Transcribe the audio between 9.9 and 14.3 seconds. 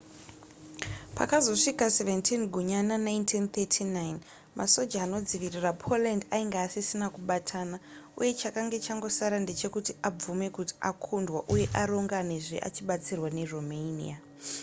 abvume kuti akundwa uye aronganezve achibatsirwa neromania